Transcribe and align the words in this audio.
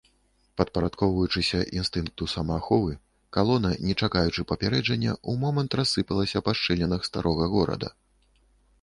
Падпарадкоўваючыся 0.59 1.59
інстынкту 1.79 2.29
самааховы, 2.35 2.97
калона, 3.39 3.73
не 3.91 3.99
чакаючы 4.01 4.41
папярэджання, 4.55 5.11
у 5.33 5.39
момант 5.47 5.71
рассыпалася 5.85 6.37
па 6.49 6.61
шчылінах 6.61 7.01
старога 7.13 7.43
горада. 7.57 7.97